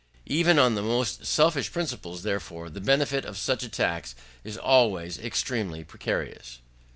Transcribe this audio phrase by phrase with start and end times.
[0.25, 5.19] Even on the most selfish principles, therefore, the benefit of such a tax is always
[5.19, 6.57] extremely precarious.